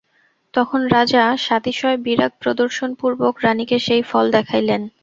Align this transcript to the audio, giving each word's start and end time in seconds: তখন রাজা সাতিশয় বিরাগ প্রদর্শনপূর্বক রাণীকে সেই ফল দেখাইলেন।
তখন 0.53 0.81
রাজা 0.87 1.23
সাতিশয় 1.39 1.97
বিরাগ 1.97 2.31
প্রদর্শনপূর্বক 2.41 3.33
রাণীকে 3.43 3.77
সেই 3.79 4.03
ফল 4.03 4.25
দেখাইলেন। 4.35 4.81